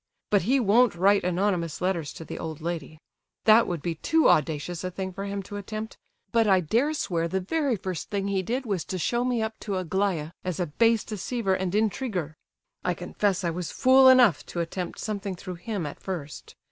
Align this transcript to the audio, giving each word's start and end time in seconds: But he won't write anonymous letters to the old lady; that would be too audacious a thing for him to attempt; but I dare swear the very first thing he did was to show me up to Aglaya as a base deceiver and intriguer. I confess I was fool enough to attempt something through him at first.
But 0.31 0.41
he 0.49 0.59
won't 0.59 0.95
write 0.95 1.23
anonymous 1.23 1.79
letters 1.79 2.11
to 2.13 2.25
the 2.25 2.39
old 2.39 2.59
lady; 2.59 2.97
that 3.45 3.67
would 3.67 3.83
be 3.83 3.93
too 3.93 4.27
audacious 4.27 4.83
a 4.83 4.89
thing 4.89 5.13
for 5.13 5.25
him 5.25 5.43
to 5.43 5.57
attempt; 5.57 5.95
but 6.31 6.47
I 6.47 6.59
dare 6.59 6.95
swear 6.95 7.27
the 7.27 7.39
very 7.39 7.75
first 7.75 8.09
thing 8.09 8.27
he 8.27 8.41
did 8.41 8.65
was 8.65 8.83
to 8.85 8.97
show 8.97 9.23
me 9.23 9.43
up 9.43 9.59
to 9.59 9.77
Aglaya 9.77 10.31
as 10.43 10.59
a 10.59 10.65
base 10.65 11.03
deceiver 11.03 11.53
and 11.53 11.75
intriguer. 11.75 12.33
I 12.83 12.95
confess 12.95 13.43
I 13.43 13.51
was 13.51 13.69
fool 13.71 14.09
enough 14.09 14.43
to 14.47 14.59
attempt 14.59 14.97
something 14.97 15.35
through 15.35 15.57
him 15.61 15.85
at 15.85 15.99
first. 15.99 16.55